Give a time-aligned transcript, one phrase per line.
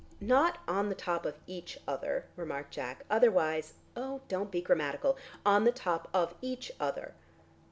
[0.19, 3.05] "Not on the top of each other," remarked Jack.
[3.07, 5.15] "Otherwise" "Oh, don't be grammatical.
[5.45, 7.13] On the top of each other."